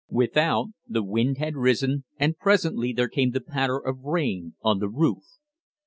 Without, 0.09 0.69
the 0.87 1.03
wind 1.03 1.37
had 1.37 1.55
risen 1.55 2.05
and 2.17 2.35
presently 2.39 2.91
there 2.91 3.07
came 3.07 3.29
the 3.29 3.39
patter 3.39 3.77
of 3.77 4.01
rain 4.03 4.55
on 4.63 4.79
the 4.79 4.89
roof. 4.89 5.37